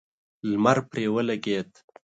لمر 0.49 0.77
پرې 0.89 1.05
ولګېد. 1.13 1.69